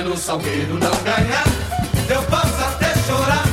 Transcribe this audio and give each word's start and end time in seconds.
Se 0.00 0.06
esse 0.06 0.08
ano 0.08 0.14
o 0.14 0.16
Salgueiro 0.16 0.78
não 0.78 0.90
ganhar, 1.02 1.44
eu 2.08 2.22
posso 2.22 2.64
até 2.64 2.94
chorar. 3.06 3.44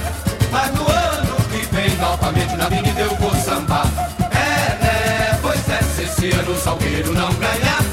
Mas 0.50 0.74
no 0.74 0.90
ano 0.90 1.36
que 1.52 1.76
vem, 1.76 1.98
novamente 1.98 2.56
na 2.56 2.68
avenida 2.68 3.02
eu 3.02 3.16
vou 3.18 3.36
sambar. 3.36 3.86
É, 4.32 4.82
né? 4.82 5.40
Pois 5.42 5.70
é, 5.70 5.82
se 5.84 6.04
esse 6.04 6.32
ano 6.32 6.54
o 6.54 6.58
Salgueiro 6.58 7.12
não 7.12 7.34
ganhar, 7.34 7.84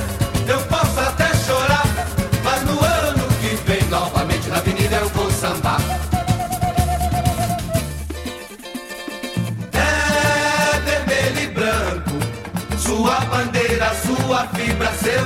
eu 0.46 0.60
posso 0.66 1.00
até 1.00 1.34
chorar. 1.34 1.84
Mas 2.44 2.62
no 2.62 2.78
ano 2.78 3.26
que 3.40 3.56
vem, 3.66 3.82
novamente 3.88 4.48
na 4.48 4.58
avenida 4.58 4.96
eu 4.98 5.08
vou 5.08 5.28
sambar. 5.32 5.80
É 9.72 10.78
vermelho 10.78 11.40
e 11.40 11.46
branco, 11.48 12.78
sua 12.78 13.18
bandeira, 13.20 13.90
sua 14.06 14.46
fibra, 14.46 14.92
seu 15.02 15.23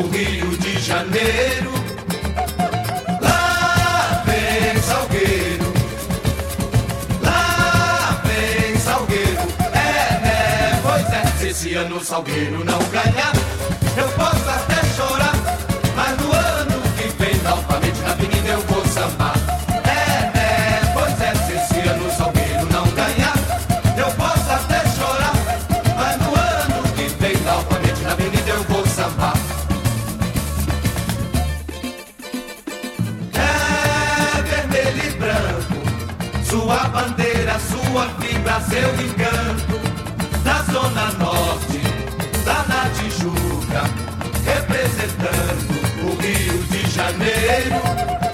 representando 0.00 0.04
o 0.04 0.08
Rio 0.08 0.56
de 0.58 0.78
Janeiro. 0.80 1.70
Lá 3.20 4.22
vem 4.26 4.82
Salgueiro, 4.82 5.72
lá 7.22 8.22
vem 8.24 8.76
Salgueiro. 8.78 9.40
É, 9.72 10.20
né? 10.20 10.80
Pois 10.82 11.12
é, 11.12 11.26
se 11.38 11.48
esse 11.48 11.74
ano 11.74 12.02
Salgueiro 12.02 12.64
não 12.64 12.78
ganhar, 12.90 13.32
eu 13.96 14.08
posso 14.10 14.39
representando 45.00 46.10
o 46.10 46.14
Rio 46.20 46.62
de 46.64 46.90
Janeiro. 46.90 48.29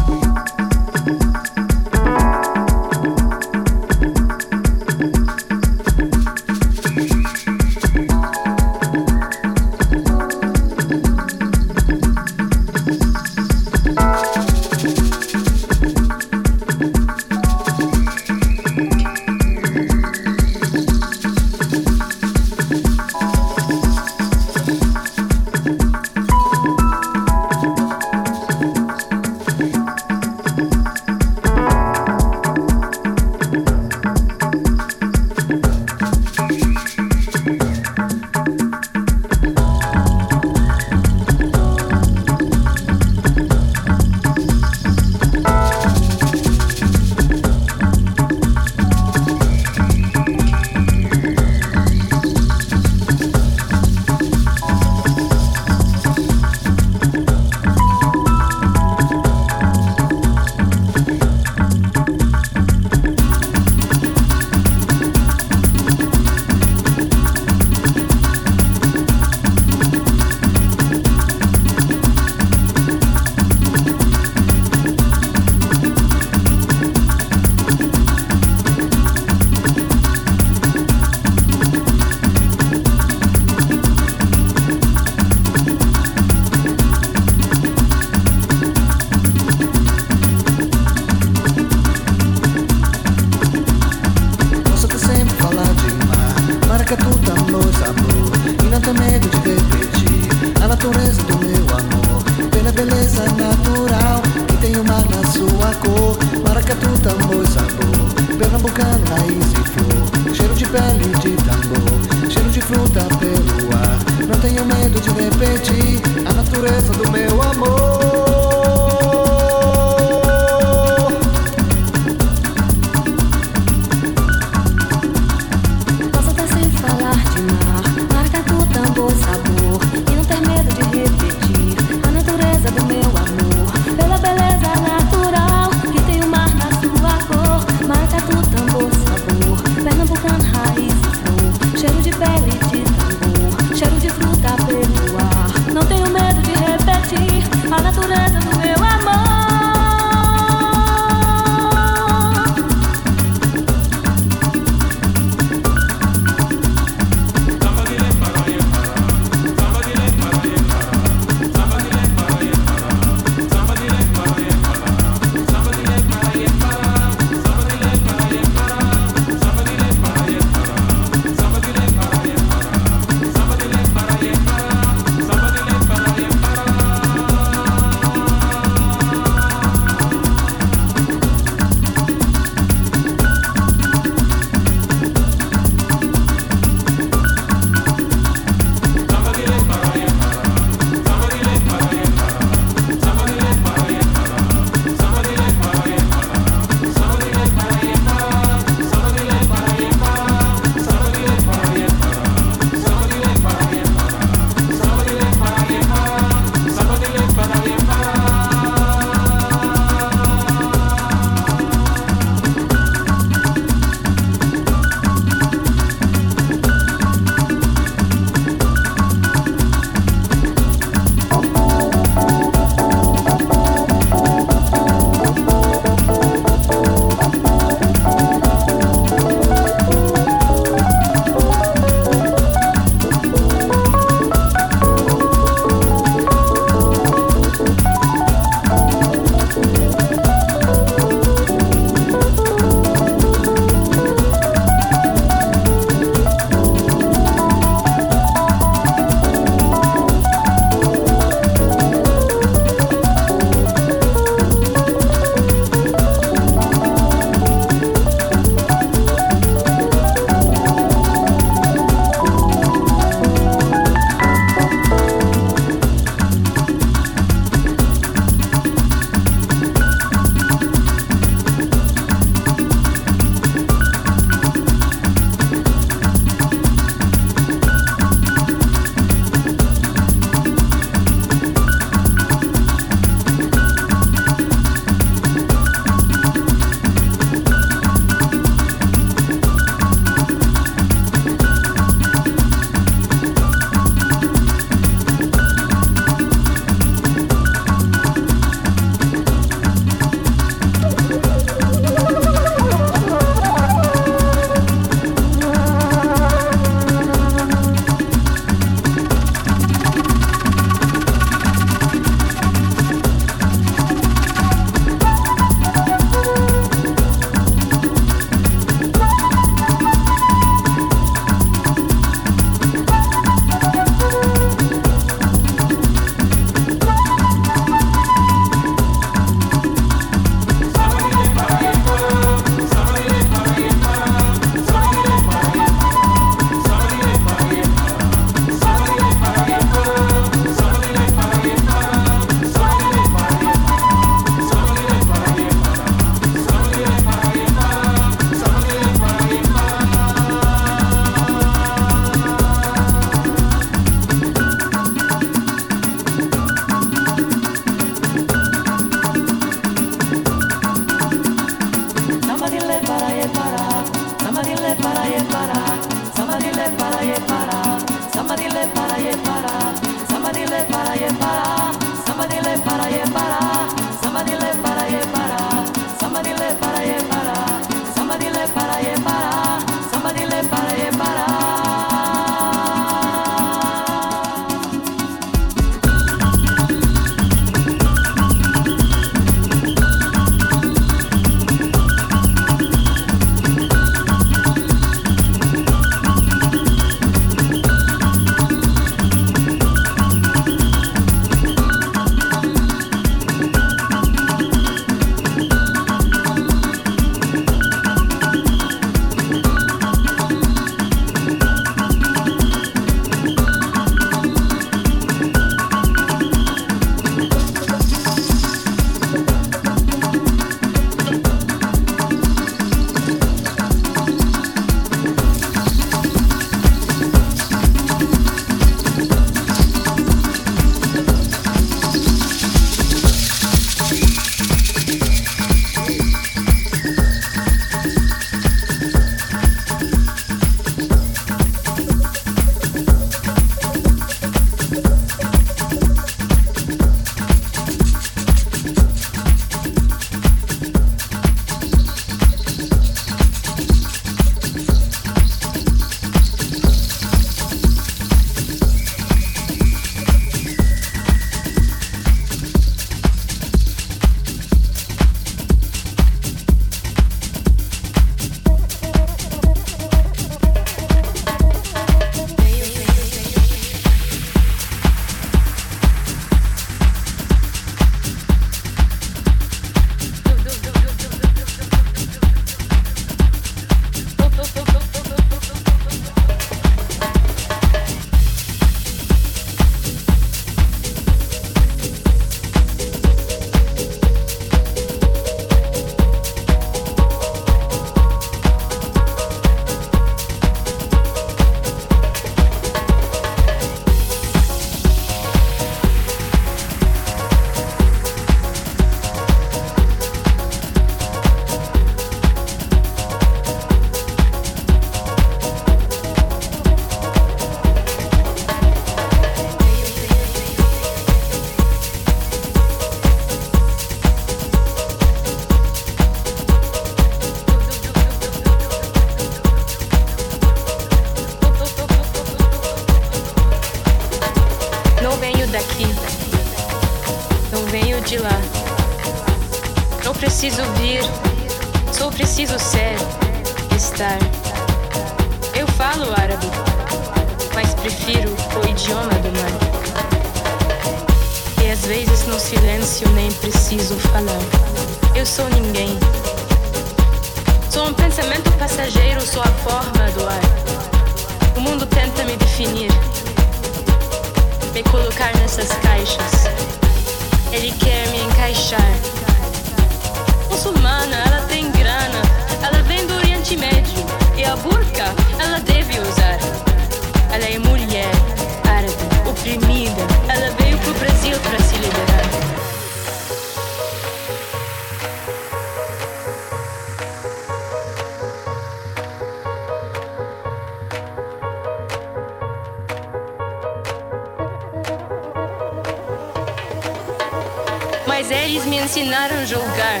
Eles 598.30 598.64
me 598.66 598.78
ensinaram 598.78 599.38
a 599.38 599.44
jogar. 599.44 600.00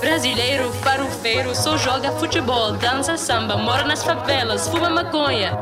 Brasileiro, 0.00 0.70
farofeiro, 0.82 1.54
só 1.54 1.76
joga 1.76 2.12
futebol, 2.12 2.72
dança 2.72 3.16
samba, 3.16 3.56
mora 3.56 3.84
nas 3.84 4.04
favelas, 4.04 4.68
fuma 4.68 4.88
maconha. 4.90 5.58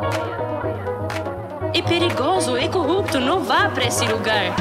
É 1.73 1.83
perigoso, 1.83 2.57
é 2.57 2.69
corrupto, 2.69 3.19
não 3.19 3.43
vá 3.43 3.69
pra 3.69 3.85
esse 3.85 4.05
lugar. 4.07 4.55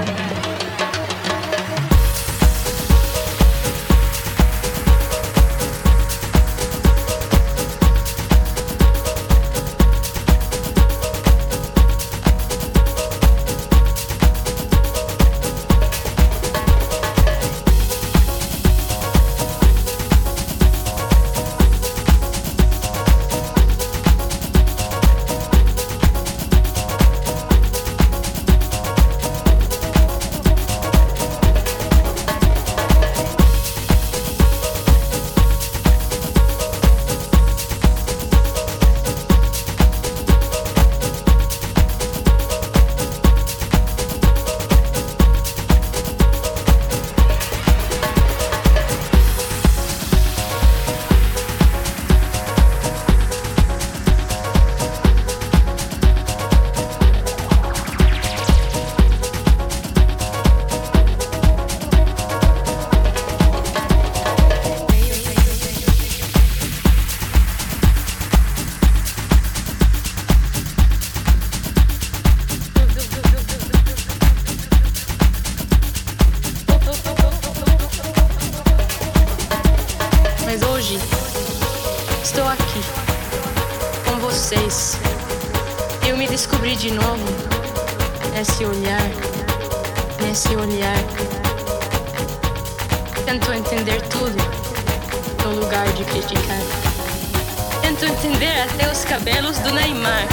cabelos 99.23 99.57
do 99.59 99.71
Neymar. 99.71 100.27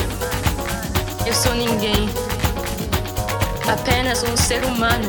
Eu 1.25 1.33
sou 1.33 1.55
ninguém, 1.55 2.11
apenas 3.73 4.25
um 4.25 4.37
ser 4.37 4.65
humano. 4.65 5.09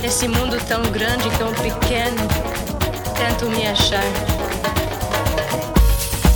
Nesse 0.00 0.26
mundo 0.26 0.56
tão 0.66 0.80
grande, 0.84 1.28
tão 1.36 1.52
pequeno, 1.52 2.16
tento 3.14 3.44
me 3.50 3.66
achar. 3.66 4.04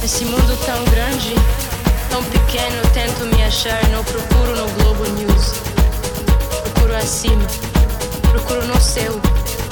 Nesse 0.02 0.26
mundo 0.26 0.58
tão 0.66 0.84
grande, 0.84 1.34
tão 2.10 2.22
pequeno, 2.24 2.82
tento 2.92 3.24
me 3.34 3.42
achar. 3.44 3.82
Não 3.88 4.04
procuro 4.04 4.54
no 4.54 4.68
Globo 4.72 5.04
News, 5.12 5.54
procuro 6.64 6.96
acima, 6.96 7.46
procuro 8.30 8.66
no 8.66 8.78
céu 8.78 9.18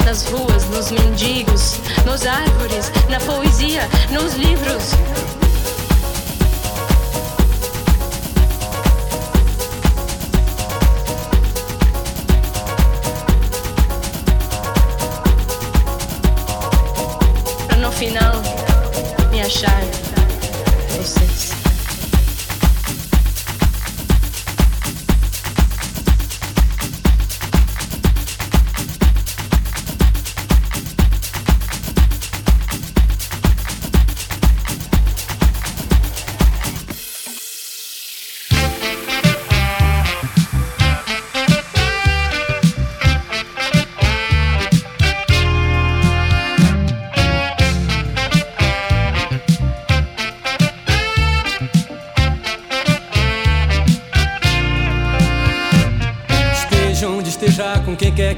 nas 0.07 0.25
ruas, 0.25 0.65
nos 0.71 0.91
mendigos, 0.91 1.79
nas 2.07 2.27
árvores, 2.27 2.91
na 3.09 3.21
poesia, 3.21 3.83
nos 4.11 4.35
livros. 4.35 4.95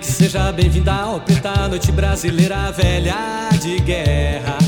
Seja 0.03 0.53
bem-vinda 0.53 0.93
ao 0.93 1.21
Preta 1.21 1.67
Noite 1.67 1.91
Brasileira 1.91 2.71
Velha 2.73 3.49
de 3.61 3.81
Guerra. 3.81 4.59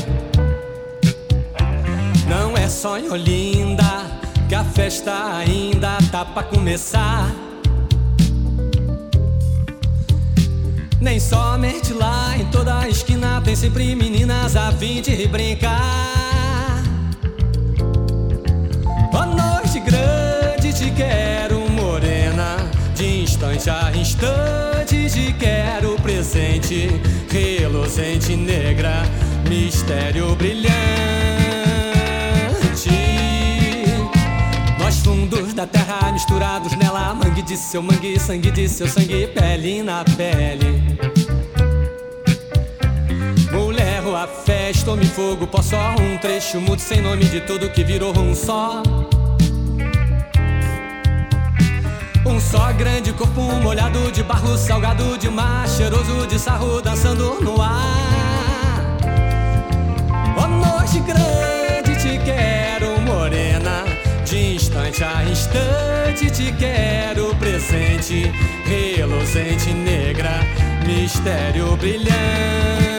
Não 2.27 2.57
é 2.57 2.67
só 2.67 2.97
em 2.97 3.09
Olinda 3.09 3.83
que 4.49 4.55
a 4.55 4.63
festa 4.63 5.37
ainda 5.37 5.97
tá 6.11 6.25
pra 6.25 6.43
começar. 6.43 7.31
Nem 10.99 11.19
somente 11.19 11.93
lá, 11.93 12.35
em 12.37 12.45
toda 12.45 12.79
a 12.79 12.89
esquina 12.89 13.41
tem 13.41 13.55
sempre 13.55 13.95
meninas 13.95 14.55
a 14.55 14.71
fim 14.71 15.01
de 15.01 15.27
brincar. 15.27 16.83
Boa 19.11 19.25
noite 19.27 19.79
grande, 19.79 20.73
de 20.73 20.89
instante 23.35 23.69
a 23.69 23.91
instante 23.93 25.09
te 25.09 25.33
quero 25.33 25.97
presente, 25.97 26.89
reluzente 27.29 28.33
negra, 28.33 29.03
mistério 29.49 30.33
brilhante. 30.37 30.73
Nós 34.79 34.99
fundos 34.99 35.53
da 35.53 35.67
terra 35.67 36.13
misturados 36.13 36.77
nela. 36.77 37.13
Mangue 37.13 37.41
de 37.41 37.57
seu 37.57 37.81
mangue, 37.81 38.17
sangue 38.17 38.51
de 38.51 38.69
seu 38.69 38.87
sangue, 38.87 39.27
pele 39.27 39.83
na 39.83 40.05
pele. 40.15 40.97
Mulher, 43.51 44.01
rua, 44.01 44.27
festa, 44.27 44.91
homem, 44.91 45.07
fogo, 45.07 45.45
pó 45.45 45.61
só. 45.61 45.95
Um 45.99 46.17
trecho 46.19 46.61
mudo 46.61 46.79
sem 46.79 47.01
nome 47.01 47.25
de 47.25 47.41
tudo 47.41 47.69
que 47.69 47.83
virou 47.83 48.17
um 48.17 48.33
só. 48.33 48.81
Um 52.25 52.39
só 52.39 52.71
grande 52.73 53.13
corpo 53.13 53.41
molhado 53.61 54.11
de 54.11 54.23
barro, 54.23 54.57
salgado 54.57 55.15
de 55.17 55.29
mar, 55.29 55.67
cheiroso 55.69 56.25
de 56.25 56.39
sarro, 56.39 56.81
dançando 56.81 57.39
no 57.39 57.61
ar. 57.61 58.97
Ó 60.35 60.47
noite 60.47 60.99
grande, 61.01 61.95
te 62.01 62.17
quero, 62.25 62.99
morena. 63.01 63.83
De 64.25 64.55
instante 64.55 65.03
a 65.03 65.23
instante 65.23 66.31
te 66.31 66.51
quero 66.53 67.35
presente, 67.35 68.31
reluzente, 68.65 69.71
negra, 69.71 70.39
mistério 70.83 71.77
brilhante. 71.77 72.94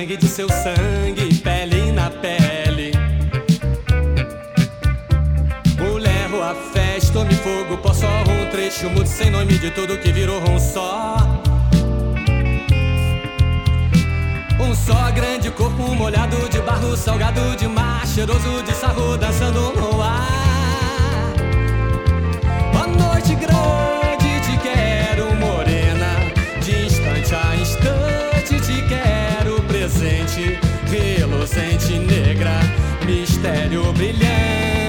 Sangue 0.00 0.16
de 0.16 0.26
seu 0.26 0.48
sangue, 0.48 1.34
pele 1.42 1.92
na 1.92 2.08
pele. 2.08 2.92
Mulher, 5.78 6.30
rua, 6.30 6.56
festa, 6.72 7.18
homem, 7.18 7.36
fogo, 7.36 7.76
pó 7.82 7.92
só, 7.92 8.06
um 8.06 8.50
trecho 8.50 8.88
mudo 8.88 9.06
sem 9.06 9.30
nome 9.30 9.58
de 9.58 9.70
tudo 9.70 9.98
que 9.98 10.10
virou 10.10 10.40
um 10.48 10.58
só. 10.58 11.16
Um 14.58 14.74
só 14.74 15.10
grande 15.10 15.50
corpo 15.50 15.94
molhado 15.94 16.48
de 16.48 16.60
barro, 16.60 16.96
salgado 16.96 17.54
de 17.56 17.68
mar, 17.68 18.06
cheiroso 18.06 18.62
de 18.62 18.72
sarro, 18.72 19.18
dançando 19.18 19.72
no 19.72 20.00
ar. 20.00 20.49
Presente, 29.90 30.58
negra, 31.98 32.60
mistério 33.04 33.92
brilhante. 33.92 34.79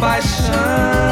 Coração 0.00 1.09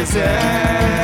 e 0.00 0.99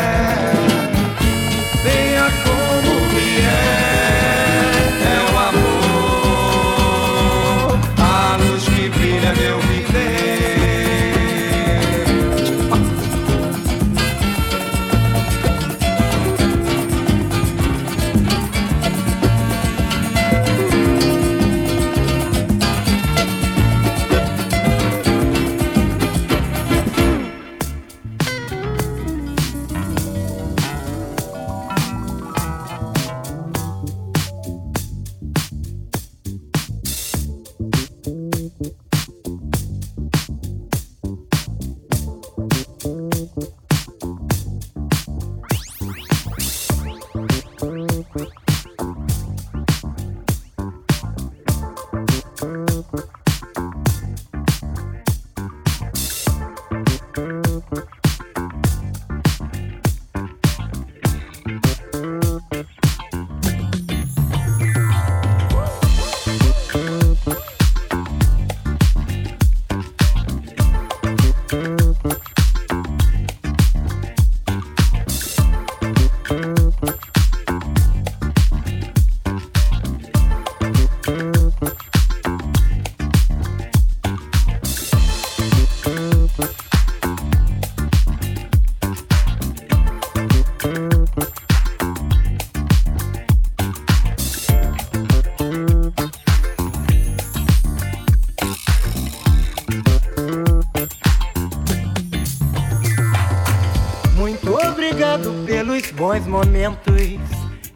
bons 106.17 106.27
momentos 106.27 107.21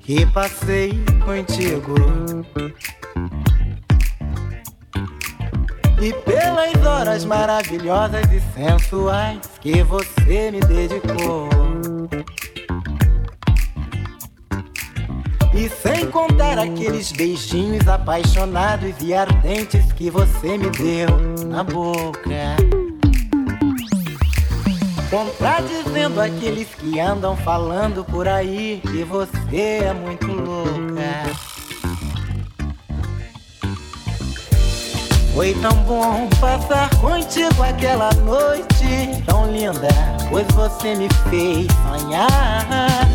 que 0.00 0.24
passei 0.26 0.92
contigo. 1.24 1.94
E 6.00 6.12
pelas 6.12 6.86
horas 6.86 7.24
maravilhosas 7.24 8.24
e 8.32 8.40
sensuais 8.54 9.40
que 9.60 9.82
você 9.82 10.50
me 10.50 10.60
dedicou. 10.60 11.48
E 15.52 15.68
sem 15.68 16.10
contar 16.10 16.58
aqueles 16.58 17.12
beijinhos 17.12 17.86
apaixonados 17.86 18.94
e 19.02 19.12
ardentes 19.12 19.92
que 19.92 20.08
você 20.08 20.56
me 20.56 20.70
deu 20.70 21.08
na 21.46 21.62
boca. 21.62 22.79
Contradizendo 25.10 26.20
aqueles 26.20 26.68
que 26.68 27.00
andam 27.00 27.36
falando 27.36 28.04
por 28.04 28.28
aí 28.28 28.80
que 28.80 29.02
você 29.02 29.80
é 29.82 29.92
muito 29.92 30.28
louca. 30.28 30.70
Foi 35.34 35.52
tão 35.54 35.72
bom 35.82 36.28
passar 36.40 36.88
contigo 37.00 37.60
aquela 37.60 38.12
noite 38.24 39.24
tão 39.26 39.50
linda, 39.50 39.88
pois 40.28 40.46
você 40.54 40.94
me 40.94 41.08
fez 41.28 41.66
sonhar. 41.88 43.08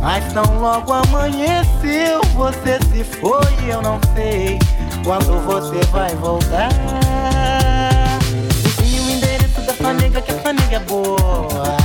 Mas 0.00 0.32
tão 0.32 0.58
logo 0.58 0.92
amanheceu, 0.92 2.20
você 2.34 2.80
se 2.90 3.04
foi, 3.04 3.70
eu 3.70 3.80
não 3.80 4.00
sei 4.16 4.58
quando 5.04 5.40
você 5.46 5.84
vai 5.92 6.12
voltar 6.16 6.70
dessa 10.16 10.20
nega 10.20 10.22
que 10.22 10.32
essa 10.32 10.52
nega 10.52 10.76
é 10.76 10.80
boa. 10.80 11.76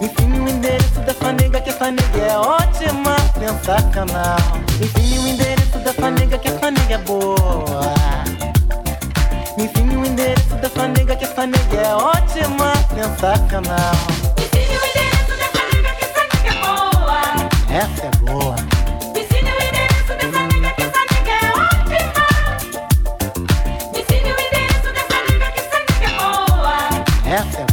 Ensine 0.00 0.40
o 0.40 0.48
endereço 0.48 1.00
dessa 1.00 1.32
nega 1.32 1.60
que 1.60 1.70
essa 1.70 1.90
nega 1.90 2.18
é 2.18 2.38
ótima, 2.38 3.16
sensacional. 3.38 4.36
Ensine 4.80 5.18
o 5.18 5.28
endereço 5.28 5.78
dessa 5.78 6.10
nega 6.10 6.38
que 6.38 6.48
essa 6.48 6.70
nega 6.70 6.94
é 6.94 6.98
boa. 6.98 7.94
Ensine 9.58 9.96
o 9.96 10.06
endereço 10.06 10.54
dessa 10.56 10.88
nega 10.88 11.16
que 11.16 11.24
essa 11.24 11.46
nega 11.46 11.76
é 11.76 11.94
ótima, 11.94 12.72
sensacional. 12.94 13.94
Ensine 14.38 14.76
o 14.76 14.86
endereço 14.86 15.34
dessa 15.36 15.62
nega 15.74 15.90
que 15.96 16.04
essa 16.04 16.22
nega 16.32 16.48
é 16.48 16.60
boa. 16.60 17.20
Essa 17.70 18.06
é 18.06 18.10
boa. 18.24 18.47
Essa 27.30 27.67